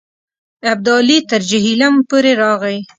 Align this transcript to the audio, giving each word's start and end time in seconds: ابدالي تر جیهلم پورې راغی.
ابدالي 0.71 1.17
تر 1.29 1.41
جیهلم 1.49 1.95
پورې 2.09 2.31
راغی. 2.41 2.77